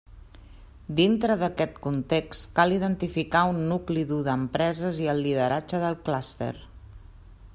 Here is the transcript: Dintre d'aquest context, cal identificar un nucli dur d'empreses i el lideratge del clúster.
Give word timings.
Dintre 0.99 1.35
d'aquest 1.41 1.75
context, 1.87 2.47
cal 2.61 2.73
identificar 2.79 3.43
un 3.51 3.61
nucli 3.73 4.07
dur 4.13 4.19
d'empreses 4.31 5.05
i 5.05 5.11
el 5.15 5.23
lideratge 5.27 5.85
del 5.87 5.99
clúster. 6.09 6.53